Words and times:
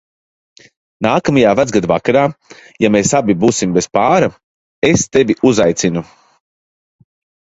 Nākamajā 1.07 1.49
Vecgada 1.59 1.89
vakarā, 1.91 2.23
ja 2.85 2.91
mēs 2.95 3.11
abi 3.19 3.35
būsim 3.43 3.75
bez 3.77 3.89
pāra, 3.99 4.31
es 4.93 5.05
tevi 5.19 5.37
uzaicinu. 5.51 6.05